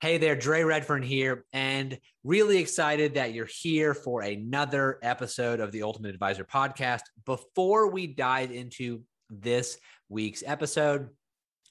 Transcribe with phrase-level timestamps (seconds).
[0.00, 5.72] Hey there, Dre Redfern here, and really excited that you're here for another episode of
[5.72, 7.00] the Ultimate Advisor podcast.
[7.26, 9.76] Before we dive into this
[10.08, 11.08] week's episode,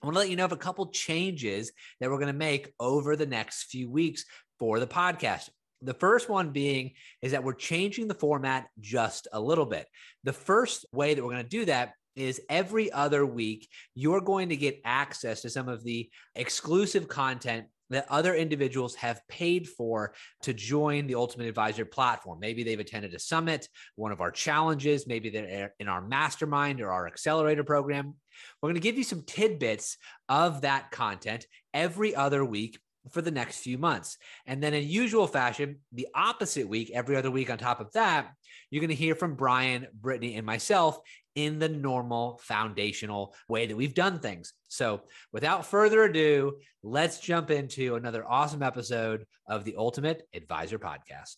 [0.03, 1.71] I want to let you know of a couple changes
[2.01, 4.25] that we're going to make over the next few weeks
[4.59, 5.47] for the podcast.
[5.81, 9.87] The first one being is that we're changing the format just a little bit.
[10.25, 14.49] The first way that we're going to do that is every other week, you're going
[14.49, 20.13] to get access to some of the exclusive content that other individuals have paid for
[20.43, 22.39] to join the Ultimate Advisor platform.
[22.39, 26.91] Maybe they've attended a summit, one of our challenges, maybe they're in our mastermind or
[26.91, 28.15] our accelerator program.
[28.61, 29.97] We're going to give you some tidbits
[30.29, 32.79] of that content every other week
[33.11, 34.17] for the next few months.
[34.45, 38.29] And then, in usual fashion, the opposite week, every other week on top of that,
[38.69, 40.99] you're going to hear from Brian, Brittany, and myself
[41.37, 44.53] in the normal foundational way that we've done things.
[44.69, 45.01] So,
[45.31, 51.35] without further ado, let's jump into another awesome episode of the Ultimate Advisor Podcast.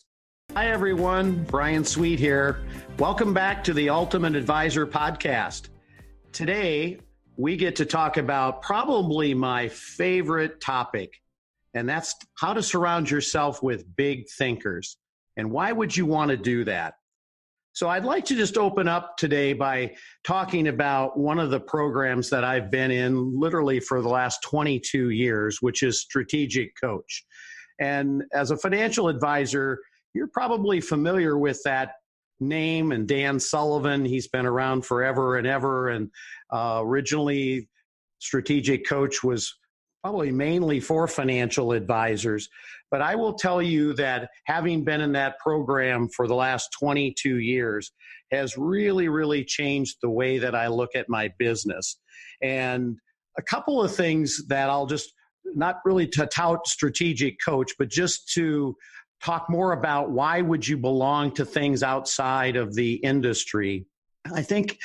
[0.53, 1.44] Hi, everyone.
[1.44, 2.61] Brian Sweet here.
[2.97, 5.67] Welcome back to the Ultimate Advisor Podcast.
[6.31, 7.02] Today,
[7.36, 11.11] we get to talk about probably my favorite topic,
[11.73, 14.95] and that's how to surround yourself with big thinkers.
[15.36, 16.94] And why would you want to do that?
[17.73, 22.30] So I'd like to just open up today by talking about one of the programs
[22.30, 27.26] that I've been in literally for the last 22 years, which is Strategic Coach.
[27.80, 29.80] And as a financial advisor,
[30.14, 31.94] you're probably familiar with that
[32.39, 34.04] name and Dan Sullivan.
[34.04, 35.89] He's been around forever and ever.
[35.89, 36.09] And
[36.52, 37.70] uh, originally,
[38.20, 39.54] Strategic Coach was
[40.03, 42.50] probably mainly for financial advisors.
[42.92, 47.38] But I will tell you that having been in that program for the last 22
[47.38, 47.92] years
[48.31, 52.00] has really, really changed the way that I look at my business.
[52.42, 52.97] And
[53.38, 55.14] a couple of things that I'll just
[55.55, 58.75] not really to tout strategic coach, but just to
[59.22, 63.86] talk more about why would you belong to things outside of the industry.
[64.33, 64.77] I think,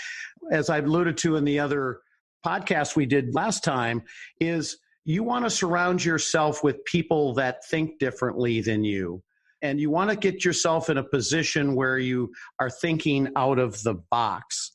[0.51, 2.01] as I've alluded to in the other
[2.45, 4.03] podcast we did last time,
[4.41, 9.23] is you want to surround yourself with people that think differently than you.
[9.63, 13.83] And you want to get yourself in a position where you are thinking out of
[13.83, 14.73] the box.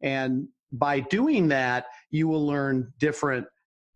[0.00, 3.46] And by doing that, you will learn different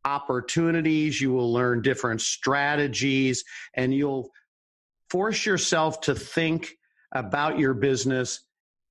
[0.05, 3.45] opportunities, you will learn different strategies,
[3.75, 4.31] and you'll
[5.11, 6.75] force yourself to think
[7.13, 8.45] about your business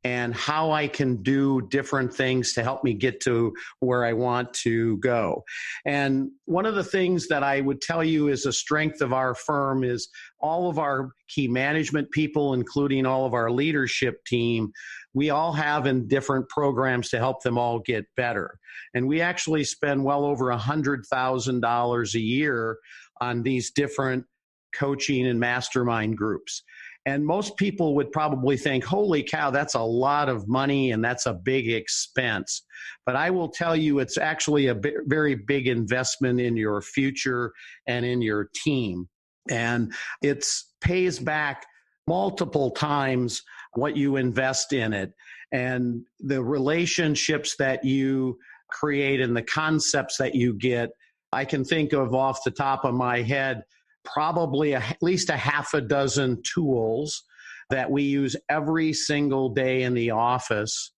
[0.03, 4.53] and how I can do different things to help me get to where I want
[4.56, 5.44] to go.
[5.85, 9.35] And one of the things that I would tell you is a strength of our
[9.35, 14.72] firm is all of our key management people, including all of our leadership team,
[15.13, 18.57] we all have in different programs to help them all get better.
[18.94, 22.78] And we actually spend well over $100,000 a year
[23.19, 24.25] on these different
[24.73, 26.63] coaching and mastermind groups.
[27.06, 31.25] And most people would probably think, holy cow, that's a lot of money and that's
[31.25, 32.63] a big expense.
[33.06, 37.53] But I will tell you, it's actually a very big investment in your future
[37.88, 39.09] and in your team.
[39.50, 40.45] And it
[40.81, 41.66] pays back
[42.07, 43.41] multiple times
[43.73, 45.13] what you invest in it.
[45.51, 48.38] And the relationships that you
[48.69, 50.91] create and the concepts that you get,
[51.33, 53.63] I can think of off the top of my head
[54.03, 57.23] probably a, at least a half a dozen tools
[57.69, 60.91] that we use every single day in the office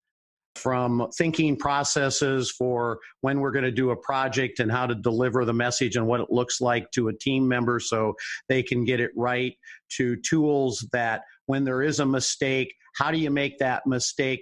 [0.56, 5.46] from thinking processes for when we're going to do a project and how to deliver
[5.46, 8.14] the message and what it looks like to a team member so
[8.50, 9.56] they can get it right
[9.90, 14.42] to tools that when there is a mistake how do you make that mistake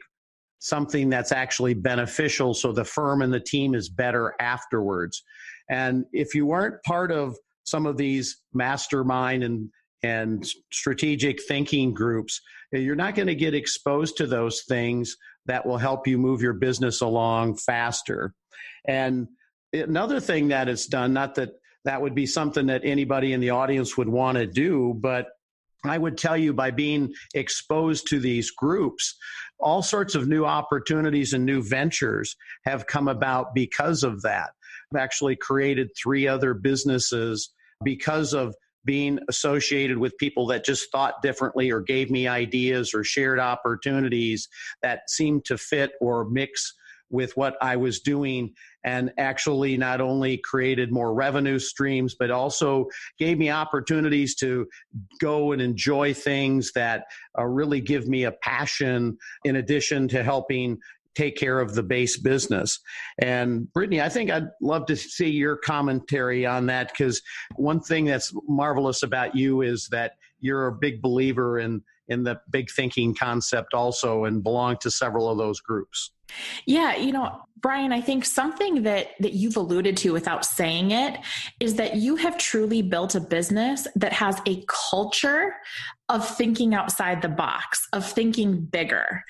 [0.60, 5.24] something that's actually beneficial so the firm and the team is better afterwards?
[5.70, 7.36] And if you weren't part of
[7.72, 9.70] some of these mastermind and
[10.04, 15.16] and strategic thinking groups, you're not going to get exposed to those things
[15.46, 18.34] that will help you move your business along faster.
[18.86, 19.28] And
[19.72, 21.52] another thing that it's done, not that
[21.86, 25.28] that would be something that anybody in the audience would want to do, but
[25.84, 29.16] I would tell you by being exposed to these groups,
[29.60, 32.36] all sorts of new opportunities and new ventures
[32.66, 34.52] have come about because of that.
[34.92, 37.50] I've actually created three other businesses
[37.84, 43.04] because of being associated with people that just thought differently or gave me ideas or
[43.04, 44.48] shared opportunities
[44.82, 46.74] that seemed to fit or mix
[47.12, 52.88] with what I was doing and actually not only created more revenue streams, but also
[53.20, 54.68] gave me opportunities to
[55.20, 57.04] go and enjoy things that
[57.38, 60.80] uh, really give me a passion in addition to helping
[61.16, 62.80] take care of the base business.
[63.22, 67.22] And Brittany, I think I'd love to see your commentary on that because
[67.56, 72.40] one thing that's marvelous about you is that you're a big believer in in the
[72.50, 76.12] big thinking concept also and belong to several of those groups.
[76.66, 81.20] Yeah, you know, Brian, I think something that that you've alluded to without saying it
[81.60, 85.56] is that you have truly built a business that has a culture
[86.10, 89.24] of thinking outside the box, of thinking bigger.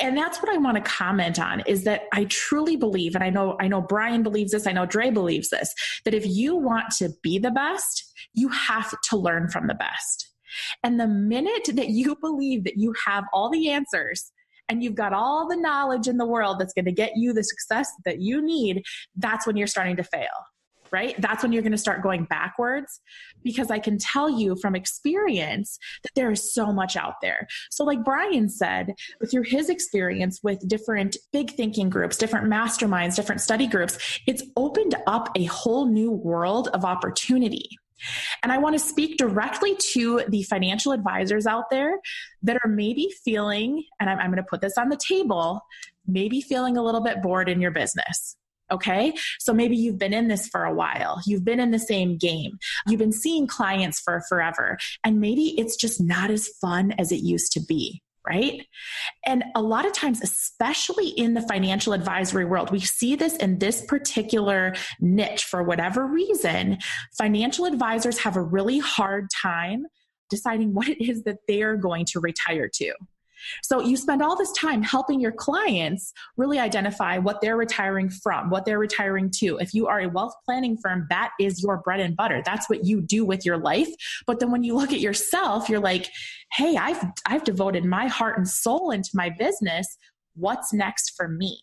[0.00, 3.30] And that's what I want to comment on is that I truly believe and I
[3.30, 5.72] know I know Brian believes this, I know Dre believes this,
[6.04, 10.30] that if you want to be the best, you have to learn from the best.
[10.82, 14.32] And the minute that you believe that you have all the answers
[14.68, 17.44] and you've got all the knowledge in the world that's going to get you the
[17.44, 18.82] success that you need,
[19.16, 20.26] that's when you're starting to fail.
[20.90, 21.20] Right?
[21.20, 23.00] That's when you're going to start going backwards
[23.44, 27.46] because I can tell you from experience that there is so much out there.
[27.70, 28.94] So, like Brian said,
[29.30, 34.94] through his experience with different big thinking groups, different masterminds, different study groups, it's opened
[35.06, 37.68] up a whole new world of opportunity.
[38.42, 41.98] And I want to speak directly to the financial advisors out there
[42.42, 45.62] that are maybe feeling, and I'm, I'm going to put this on the table,
[46.06, 48.36] maybe feeling a little bit bored in your business.
[48.70, 49.12] Okay.
[49.38, 51.20] So maybe you've been in this for a while.
[51.26, 52.58] You've been in the same game.
[52.86, 54.78] You've been seeing clients for forever.
[55.04, 58.66] And maybe it's just not as fun as it used to be right?
[59.26, 63.58] And a lot of times, especially in the financial advisory world, we see this in
[63.58, 66.78] this particular niche for whatever reason.
[67.18, 69.84] Financial advisors have a really hard time
[70.30, 72.94] deciding what it is that they are going to retire to.
[73.62, 78.50] So you spend all this time helping your clients really identify what they're retiring from,
[78.50, 79.58] what they're retiring to.
[79.58, 82.42] If you are a wealth planning firm, that is your bread and butter.
[82.44, 83.88] That's what you do with your life.
[84.26, 86.08] But then when you look at yourself, you're like,
[86.52, 89.96] "Hey, I've I've devoted my heart and soul into my business.
[90.34, 91.62] What's next for me?"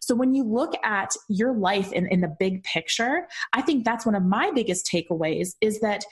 [0.00, 4.06] So when you look at your life in, in the big picture, I think that's
[4.06, 6.04] one of my biggest takeaways is that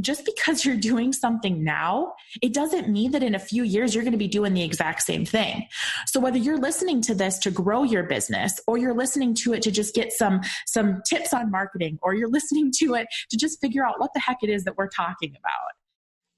[0.00, 4.04] just because you're doing something now, it doesn't mean that in a few years you're
[4.04, 5.66] going to be doing the exact same thing.
[6.06, 9.62] So whether you're listening to this to grow your business or you're listening to it
[9.62, 13.60] to just get some some tips on marketing or you're listening to it to just
[13.60, 15.70] figure out what the heck it is that we're talking about.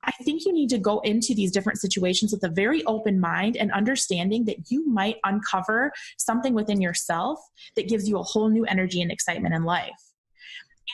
[0.05, 3.57] I think you need to go into these different situations with a very open mind
[3.57, 7.39] and understanding that you might uncover something within yourself
[7.77, 10.12] that gives you a whole new energy and excitement in life.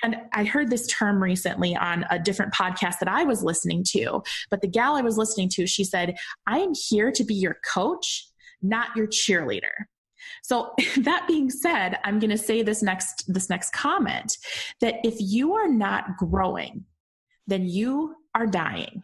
[0.03, 4.23] And I heard this term recently on a different podcast that I was listening to.
[4.51, 7.59] But the gal I was listening to, she said, I am here to be your
[7.67, 8.29] coach,
[8.63, 9.87] not your cheerleader.
[10.43, 14.37] So that being said, I'm going to say this next this next comment
[14.81, 16.85] that if you are not growing,
[17.47, 19.03] then you are dying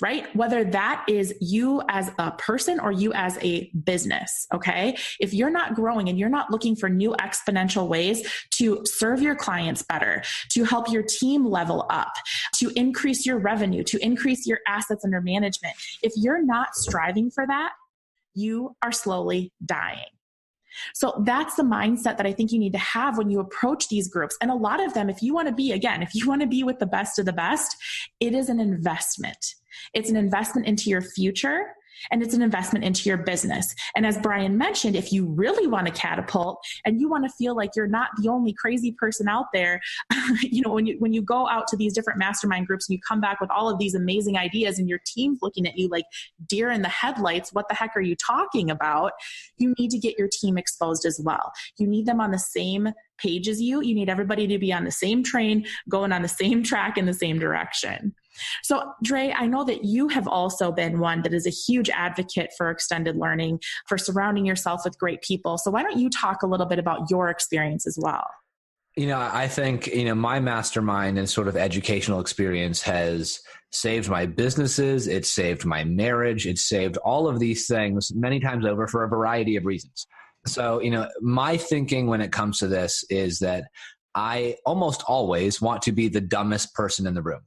[0.00, 0.34] right?
[0.36, 4.96] Whether that is you as a person or you as a business, okay?
[5.18, 9.34] If you're not growing and you're not looking for new exponential ways to serve your
[9.34, 12.12] clients better, to help your team level up,
[12.56, 17.46] to increase your revenue, to increase your assets under management, if you're not striving for
[17.46, 17.72] that,
[18.34, 20.06] you are slowly dying.
[20.94, 24.08] So that's the mindset that I think you need to have when you approach these
[24.08, 24.36] groups.
[24.40, 26.46] And a lot of them, if you want to be, again, if you want to
[26.46, 27.76] be with the best of the best,
[28.20, 29.54] it is an investment.
[29.94, 31.74] It's an investment into your future
[32.10, 33.74] and it's an investment into your business.
[33.96, 37.56] And as Brian mentioned, if you really want to catapult and you want to feel
[37.56, 39.80] like you're not the only crazy person out there,
[40.42, 43.00] you know, when you when you go out to these different mastermind groups and you
[43.06, 46.04] come back with all of these amazing ideas and your team's looking at you like
[46.46, 49.12] deer in the headlights, what the heck are you talking about?
[49.56, 51.52] You need to get your team exposed as well.
[51.78, 53.82] You need them on the same page as you.
[53.82, 57.06] You need everybody to be on the same train, going on the same track in
[57.06, 58.14] the same direction.
[58.62, 62.50] So, Dre, I know that you have also been one that is a huge advocate
[62.56, 65.58] for extended learning, for surrounding yourself with great people.
[65.58, 68.26] So, why don't you talk a little bit about your experience as well?
[68.96, 73.40] You know, I think, you know, my mastermind and sort of educational experience has
[73.70, 75.06] saved my businesses.
[75.06, 76.46] it saved my marriage.
[76.46, 80.06] it saved all of these things many times over for a variety of reasons.
[80.46, 83.64] So, you know, my thinking when it comes to this is that
[84.14, 87.42] I almost always want to be the dumbest person in the room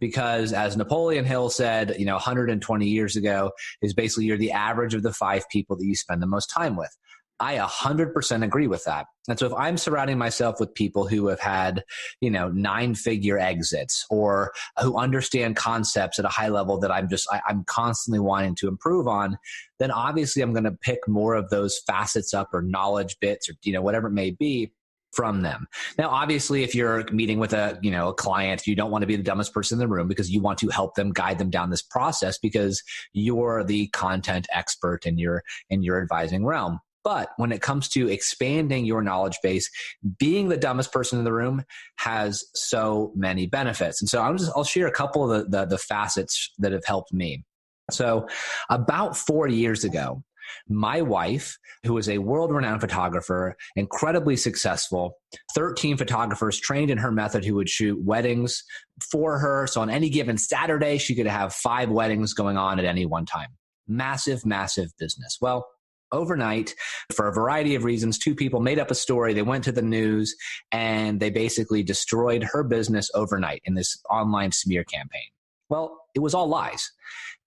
[0.00, 3.52] because as Napoleon Hill said, you know, 120 years ago,
[3.82, 6.76] is basically you're the average of the five people that you spend the most time
[6.76, 6.96] with.
[7.40, 9.06] I 100% agree with that.
[9.28, 11.84] And so if I'm surrounding myself with people who have had,
[12.20, 14.52] you know, nine figure exits or
[14.82, 18.68] who understand concepts at a high level that I'm just, I, am constantly wanting to
[18.68, 19.38] improve on,
[19.78, 23.52] then obviously I'm going to pick more of those facets up or knowledge bits or,
[23.62, 24.72] you know, whatever it may be
[25.12, 25.66] from them.
[25.98, 29.06] Now, obviously, if you're meeting with a you know a client, you don't want to
[29.06, 31.50] be the dumbest person in the room because you want to help them guide them
[31.50, 36.80] down this process because you're the content expert in your in your advising realm.
[37.04, 39.70] But when it comes to expanding your knowledge base,
[40.18, 41.64] being the dumbest person in the room
[41.96, 44.02] has so many benefits.
[44.02, 46.84] And so I'm just, I'll share a couple of the, the, the facets that have
[46.84, 47.44] helped me.
[47.90, 48.28] So
[48.68, 50.22] about four years ago,
[50.68, 55.18] my wife, who is a world renowned photographer, incredibly successful,
[55.54, 58.62] 13 photographers trained in her method who would shoot weddings
[59.10, 59.66] for her.
[59.66, 63.26] So on any given Saturday, she could have five weddings going on at any one
[63.26, 63.48] time.
[63.86, 65.38] Massive, massive business.
[65.40, 65.66] Well,
[66.12, 66.74] overnight
[67.12, 69.82] for a variety of reasons two people made up a story they went to the
[69.82, 70.34] news
[70.72, 75.28] and they basically destroyed her business overnight in this online smear campaign
[75.68, 76.90] well it was all lies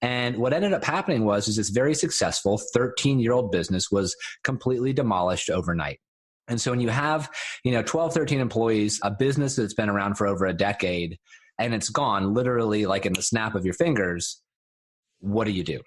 [0.01, 4.15] and what ended up happening was is this very successful 13 year old business was
[4.43, 6.00] completely demolished overnight.
[6.48, 7.29] And so when you have,
[7.63, 11.17] you know, 12, 13 employees, a business that's been around for over a decade
[11.60, 14.41] and it's gone literally like in the snap of your fingers,
[15.20, 15.79] what do you do?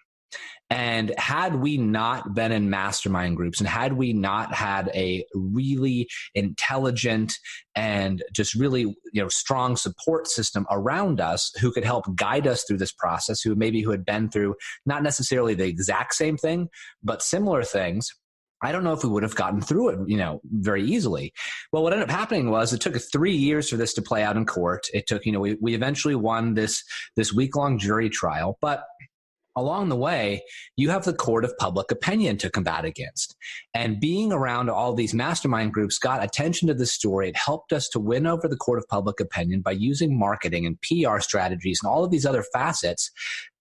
[0.71, 6.09] And had we not been in mastermind groups and had we not had a really
[6.35, 7.35] intelligent
[7.77, 12.65] and just really you know strong support system around us who could help guide us
[12.65, 14.55] through this process, who maybe who had been through
[14.87, 16.69] not necessarily the exact same thing,
[17.03, 18.11] but similar things,
[18.65, 21.35] I don't know if we would have gotten through it, you know, very easily.
[21.71, 24.39] Well, what ended up happening was it took three years for this to play out
[24.39, 24.87] in court.
[24.95, 26.83] It took, you know, we, we eventually won this
[27.15, 28.85] this week long jury trial, but
[29.57, 30.43] along the way,
[30.77, 33.37] you have the court of public opinion to combat against.
[33.73, 37.29] And being around all these mastermind groups got attention to the story.
[37.29, 40.81] It helped us to win over the court of public opinion by using marketing and
[40.81, 43.11] PR strategies and all of these other facets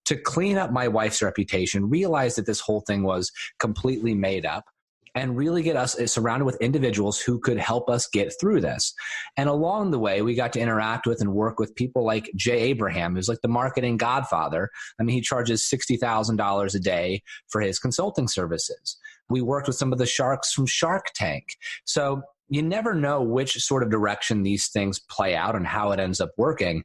[0.06, 4.66] to clean up my wife's reputation, realize that this whole thing was completely made up
[5.16, 8.94] and really get us uh, surrounded with individuals who could help us get through this.
[9.38, 12.60] And along the way, we got to interact with and work with people like Jay
[12.60, 14.70] Abraham, who's like the marketing godfather.
[15.00, 18.98] I mean, he charges $60,000 a day for his consulting services.
[19.30, 21.46] We worked with some of the sharks from Shark Tank.
[21.86, 26.00] So you never know which sort of direction these things play out and how it
[26.00, 26.84] ends up working.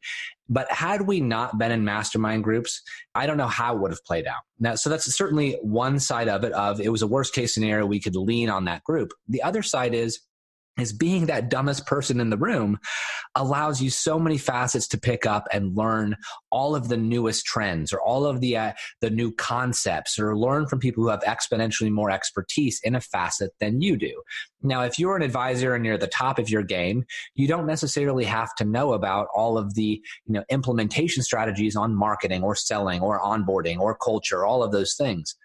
[0.49, 2.83] But had we not been in mastermind groups,
[3.15, 4.43] I don't know how it would have played out.
[4.59, 7.87] Now, so that's certainly one side of it of it was a worst case scenario.
[7.87, 9.13] We could lean on that group.
[9.29, 10.21] The other side is
[10.79, 12.79] is being that dumbest person in the room
[13.35, 16.17] allows you so many facets to pick up and learn
[16.51, 20.67] all of the newest trends or all of the uh, the new concepts or learn
[20.67, 24.23] from people who have exponentially more expertise in a facet than you do.
[24.63, 27.05] Now, if you're an advisor and you're at the top of your game,
[27.35, 31.95] you don't necessarily have to know about all of the, you know, implementation strategies on
[31.95, 35.37] marketing or selling or onboarding or culture, all of those things.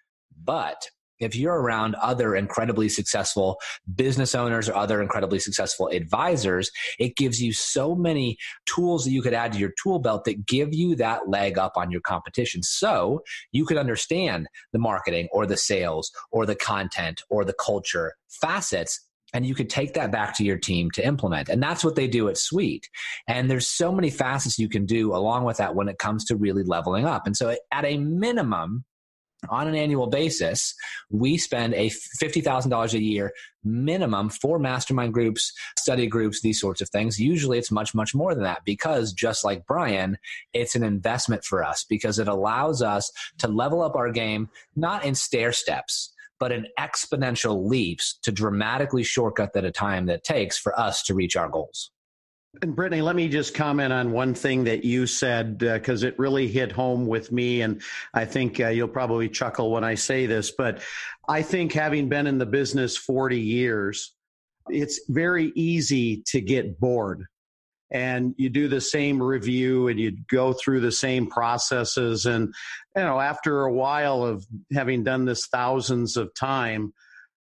[0.44, 0.88] But
[1.24, 3.60] if you're around other incredibly successful
[3.96, 9.22] business owners or other incredibly successful advisors, it gives you so many tools that you
[9.22, 12.64] could add to your tool belt that give you that leg up on your competition.
[12.64, 18.16] So you could understand the marketing or the sales or the content or the culture
[18.30, 19.00] facets
[19.34, 22.08] and you could take that back to your team to implement and that's what they
[22.08, 22.90] do at Sweet.
[23.28, 26.36] and there's so many facets you can do along with that when it comes to
[26.36, 28.86] really leveling up and so at a minimum
[29.50, 30.74] on an annual basis,
[31.10, 31.90] we spend a
[32.22, 33.32] $50,000 a year
[33.64, 37.20] minimum for mastermind groups, study groups, these sorts of things.
[37.20, 40.18] Usually it's much, much more than that because just like Brian,
[40.54, 45.06] it's an investment for us because it allows us to level up our game, not
[45.06, 50.78] in stair steps, but in exponential leaps to dramatically shortcut the time that takes for
[50.78, 51.92] us to reach our goals.
[52.62, 56.20] And Brittany, let me just comment on one thing that you said because uh, it
[56.20, 57.62] really hit home with me.
[57.62, 57.82] And
[58.14, 60.82] I think uh, you'll probably chuckle when I say this, but
[61.28, 64.14] I think having been in the business 40 years,
[64.70, 67.26] it's very easy to get bored.
[67.90, 72.28] And you do the same review and you go through the same processes.
[72.28, 72.54] And,
[72.96, 76.94] you know, after a while of having done this thousands of time,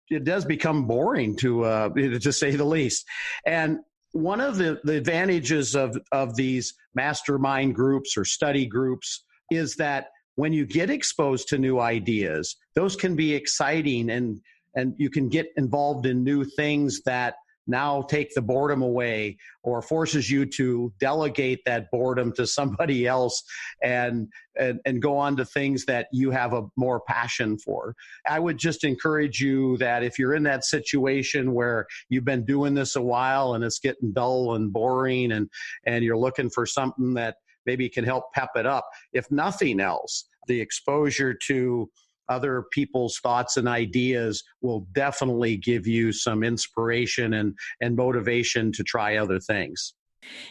[0.09, 3.05] it does become boring to uh, to say the least.
[3.45, 3.79] And
[4.13, 10.07] one of the, the advantages of, of these mastermind groups or study groups is that
[10.35, 14.39] when you get exposed to new ideas, those can be exciting and,
[14.75, 17.35] and you can get involved in new things that
[17.67, 23.43] now take the boredom away or forces you to delegate that boredom to somebody else
[23.81, 24.27] and,
[24.59, 27.95] and, and go on to things that you have a more passion for.
[28.27, 32.73] I would just encourage you that if you're in that situation where you've been doing
[32.73, 35.49] this a while and it's getting dull and boring and,
[35.85, 40.25] and you're looking for something that maybe can help pep it up, if nothing else,
[40.47, 41.89] the exposure to
[42.29, 48.83] other people's thoughts and ideas will definitely give you some inspiration and, and motivation to
[48.83, 49.93] try other things.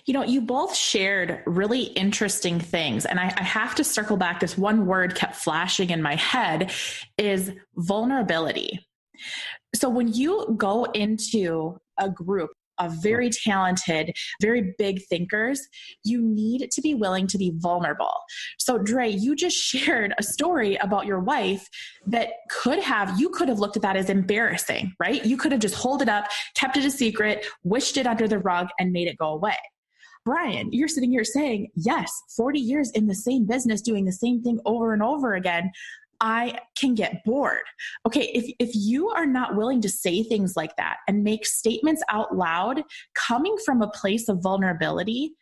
[0.05, 3.07] You know, you both shared really interesting things.
[3.07, 4.41] And I, I, have to circle back.
[4.41, 6.73] This one word kept flashing in my head
[7.17, 8.87] is vulnerability.
[9.75, 12.51] So when you go into a group
[12.89, 15.61] very talented, very big thinkers,
[16.05, 18.13] you need to be willing to be vulnerable.
[18.59, 21.69] So, Dre, you just shared a story about your wife
[22.07, 25.25] that could have, you could have looked at that as embarrassing, right?
[25.25, 28.39] You could have just hold it up, kept it a secret, wished it under the
[28.39, 29.57] rug, and made it go away.
[30.25, 34.41] Brian, you're sitting here saying, yes, 40 years in the same business, doing the same
[34.41, 35.73] thing over and over again.
[36.23, 37.65] I can get bored.
[38.07, 42.03] Okay, if, if you are not willing to say things like that and make statements
[42.09, 45.35] out loud coming from a place of vulnerability,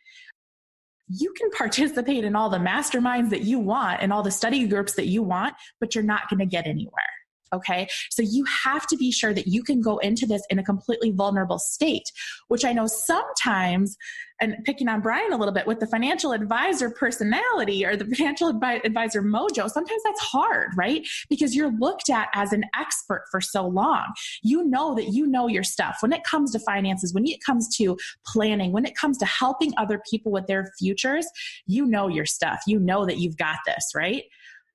[1.07, 4.93] you can participate in all the masterminds that you want and all the study groups
[4.95, 7.05] that you want, but you're not going to get anywhere.
[7.53, 7.87] Okay.
[8.09, 11.11] So you have to be sure that you can go into this in a completely
[11.11, 12.09] vulnerable state,
[12.47, 13.97] which I know sometimes,
[14.41, 18.49] and picking on Brian a little bit with the financial advisor personality or the financial
[18.49, 21.07] advisor mojo, sometimes that's hard, right?
[21.29, 24.05] Because you're looked at as an expert for so long.
[24.43, 25.97] You know that you know your stuff.
[26.01, 29.73] When it comes to finances, when it comes to planning, when it comes to helping
[29.77, 31.27] other people with their futures,
[31.67, 32.61] you know your stuff.
[32.67, 34.23] You know that you've got this, right?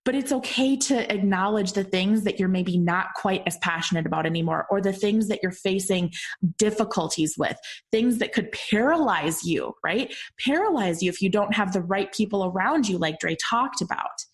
[0.07, 4.25] But it's okay to acknowledge the things that you're maybe not quite as passionate about
[4.25, 6.13] anymore or the things that you're facing
[6.57, 7.59] difficulties with
[7.91, 10.15] things that could paralyze you right?
[10.39, 14.25] Paralyze you if you don't have the right people around you like dre talked about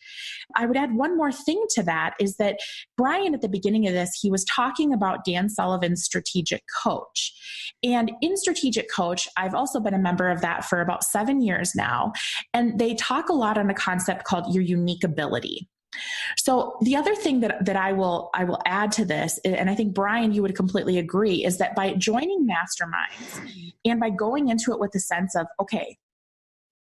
[0.56, 2.58] I would add one more thing to that is that
[2.96, 7.32] Brian, at the beginning of this, he was talking about Dan Sullivan's strategic coach.
[7.82, 11.74] And in strategic coach, I've also been a member of that for about seven years
[11.74, 12.12] now.
[12.54, 15.68] And they talk a lot on a concept called your unique ability.
[16.38, 19.74] So the other thing that, that I will I will add to this, and I
[19.74, 23.40] think Brian, you would completely agree, is that by joining masterminds
[23.84, 25.98] and by going into it with the sense of, okay,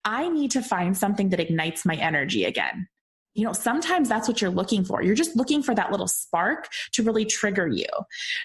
[0.06, 2.88] I need to find something that ignites my energy again
[3.34, 5.02] you know sometimes that's what you're looking for.
[5.02, 7.88] You're just looking for that little spark to really trigger you.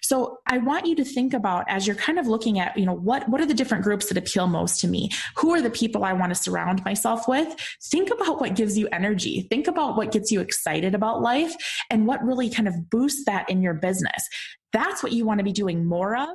[0.02, 2.94] So i want you to think about as you're kind of looking at you know
[2.94, 5.10] what what are the different groups that appeal most to me?
[5.36, 7.54] Who are the people i want to surround myself with?
[7.84, 9.46] Think about what gives you energy.
[9.50, 11.54] Think about what gets you excited about life
[11.90, 14.28] and what really kind of boosts that in your business.
[14.72, 16.28] That's what you want to be doing more of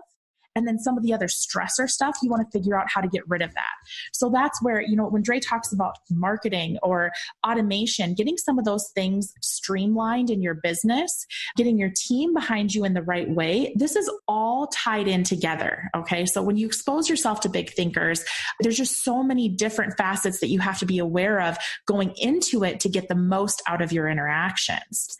[0.55, 3.07] and then some of the other stressor stuff, you want to figure out how to
[3.07, 3.71] get rid of that.
[4.13, 7.11] So that's where, you know, when Dre talks about marketing or
[7.45, 12.83] automation, getting some of those things streamlined in your business, getting your team behind you
[12.85, 15.89] in the right way, this is all tied in together.
[15.95, 16.25] Okay.
[16.25, 18.23] So when you expose yourself to big thinkers,
[18.59, 22.63] there's just so many different facets that you have to be aware of going into
[22.63, 25.17] it to get the most out of your interactions.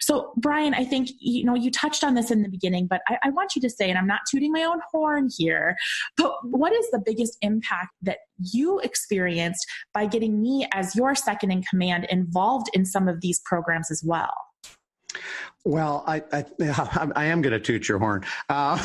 [0.00, 3.18] So, Brian, I think, you know, you touched on this in the beginning, but I,
[3.24, 5.76] I want you to say, and I'm not tooting my own horn here,
[6.16, 11.50] but what is the biggest impact that you experienced by getting me as your second
[11.50, 14.34] in command involved in some of these programs as well?
[15.64, 16.44] Well, I I,
[17.16, 18.82] I am going to toot your horn, uh,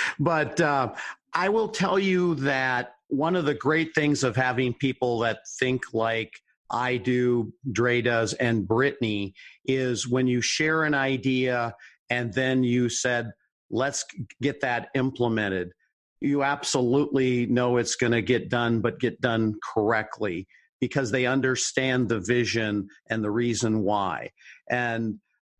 [0.20, 0.92] but uh,
[1.32, 5.82] I will tell you that one of the great things of having people that think
[5.92, 6.32] like
[6.70, 9.34] I do, Dre does, and Brittany
[9.64, 11.74] is when you share an idea
[12.08, 13.32] and then you said,
[13.70, 14.04] let's
[14.42, 15.72] get that implemented.
[16.20, 20.46] You absolutely know it's going to get done, but get done correctly
[20.80, 24.30] because they understand the vision and the reason why.
[24.68, 25.18] And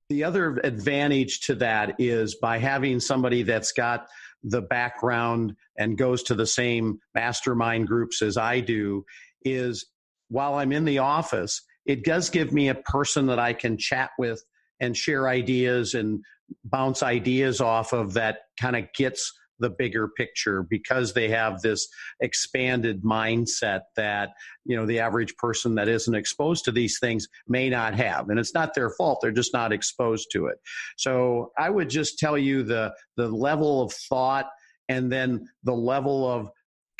[0.09, 4.07] the other advantage to that is by having somebody that's got
[4.42, 9.05] the background and goes to the same mastermind groups as I do
[9.44, 9.87] is
[10.29, 14.11] while I'm in the office, it does give me a person that I can chat
[14.18, 14.42] with
[14.81, 16.23] and share ideas and
[16.64, 21.86] bounce ideas off of that kind of gets the bigger picture because they have this
[22.20, 24.30] expanded mindset that
[24.64, 28.30] you know the average person that isn't exposed to these things may not have.
[28.30, 30.58] And it's not their fault they're just not exposed to it.
[30.96, 34.46] So i would just tell you the the level of thought
[34.88, 36.50] and then the level of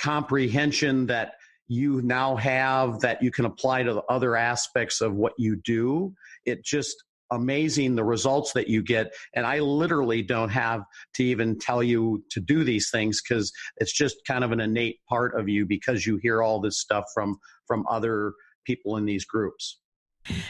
[0.01, 1.35] comprehension that
[1.67, 6.13] you now have that you can apply to the other aspects of what you do.
[6.45, 6.97] It just
[7.31, 9.13] amazing the results that you get.
[9.35, 10.83] And I literally don't have
[11.15, 15.01] to even tell you to do these things because it's just kind of an innate
[15.09, 19.25] part of you because you hear all this stuff from from other people in these
[19.25, 19.79] groups.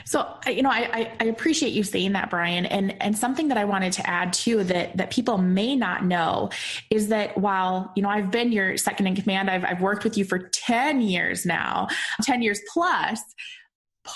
[0.04, 2.66] So, you know, I, I appreciate you saying that, Brian.
[2.66, 6.50] And and something that I wanted to add too that that people may not know
[6.90, 10.18] is that while you know I've been your second in command, I've I've worked with
[10.18, 11.86] you for ten years now,
[12.22, 13.22] ten years plus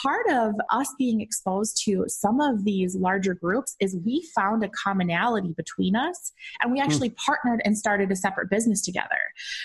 [0.03, 4.69] part of us being exposed to some of these larger groups is we found a
[4.69, 6.85] commonality between us and we hmm.
[6.85, 7.17] actually mm.
[7.17, 9.09] partnered and started a separate business together.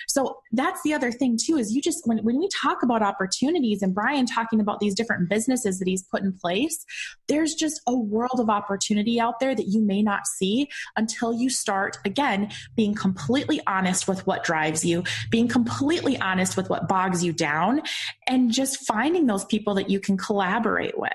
[0.08, 3.82] So that's the other thing too is you just when, when we talk about opportunities
[3.82, 6.86] and Brian talking about these different businesses that he's put in place,
[7.28, 11.50] there's just a world of opportunity out there that you may not see until you
[11.50, 17.24] start again being completely honest with what drives you, being completely honest with what bogs
[17.24, 17.82] you down
[18.28, 21.12] and just finding those people that you can collaborate with.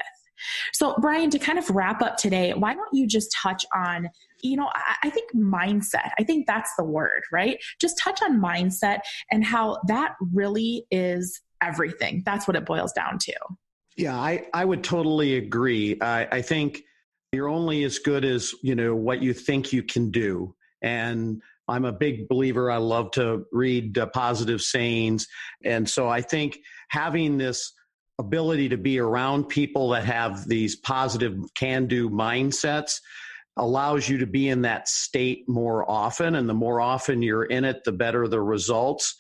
[0.73, 4.09] So, Brian, to kind of wrap up today, why don't you just touch on,
[4.43, 4.69] you know,
[5.03, 6.11] I, think mindset.
[6.19, 7.59] I think that's the word, right?
[7.81, 12.23] Just touch on mindset and how that really is everything.
[12.27, 13.35] That's what it boils down to.
[13.97, 15.99] Yeah, I, I would totally agree.
[16.01, 16.83] I, I think
[17.33, 20.55] you're only as good as, you know, what you think you can do.
[20.83, 22.71] And I'm a big believer.
[22.71, 25.27] I love to read uh, positive sayings.
[25.65, 26.59] And so I think
[26.91, 27.73] having this
[28.19, 33.01] ability to be around people that have these positive can do mindsets
[33.57, 36.35] allows you to be in that state more often.
[36.35, 39.15] And the more often you're in it, the better the results.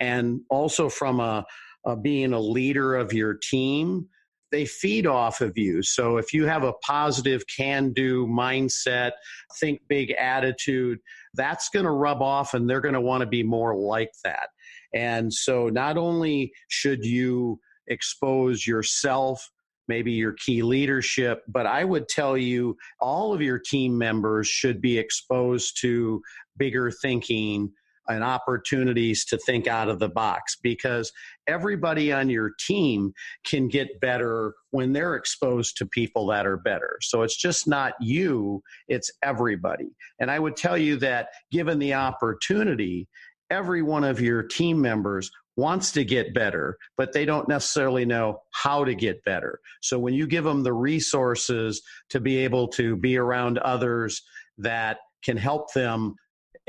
[0.00, 1.44] And also from a,
[1.86, 4.08] a being a leader of your team,
[4.50, 5.82] they feed off of you.
[5.82, 9.12] So if you have a positive can do mindset,
[9.60, 10.98] think big attitude,
[11.34, 14.48] that's going to rub off and they're going to want to be more like that.
[14.94, 19.50] And so not only should you expose yourself,
[19.88, 24.80] maybe your key leadership, but I would tell you all of your team members should
[24.80, 26.22] be exposed to
[26.56, 27.72] bigger thinking
[28.08, 31.12] and opportunities to think out of the box because
[31.46, 33.12] everybody on your team
[33.44, 36.98] can get better when they're exposed to people that are better.
[37.02, 39.90] So it's just not you, it's everybody.
[40.18, 43.08] And I would tell you that given the opportunity,
[43.50, 48.40] every one of your team members wants to get better, but they don't necessarily know
[48.52, 49.58] how to get better.
[49.82, 54.22] So when you give them the resources to be able to be around others
[54.58, 56.14] that can help them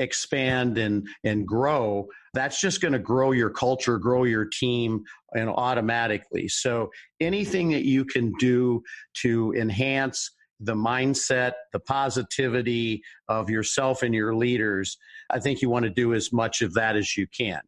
[0.00, 5.50] expand and and grow that's just going to grow your culture grow your team and
[5.50, 14.02] automatically so anything that you can do to enhance the mindset the positivity of yourself
[14.02, 14.96] and your leaders
[15.28, 17.60] i think you want to do as much of that as you can